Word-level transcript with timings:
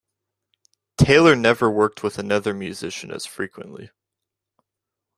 Taylor 0.97 1.35
never 1.35 1.69
worked 1.69 2.01
with 2.01 2.17
another 2.17 2.55
musician 2.55 3.11
as 3.11 3.27
frequently. 3.27 3.91